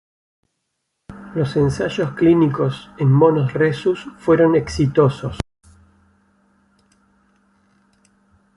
Los 1.35 1.55
ensayos 1.57 2.13
clínicos 2.13 2.89
en 2.97 3.11
monos 3.11 3.53
Rhesus 3.53 4.07
fueron 4.17 4.55
exitosos. 4.55 5.37